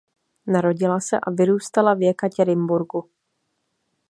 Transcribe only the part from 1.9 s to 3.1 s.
v Jekatěrinburgu.